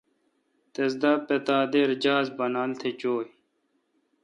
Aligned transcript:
تس 0.73 0.91
دا 1.03 1.11
پتا 1.27 1.57
دے 1.71 1.81
جہاز 2.03 2.27
بانال 2.37 2.71
تھ 2.79 2.85
چویں۔ 2.99 3.29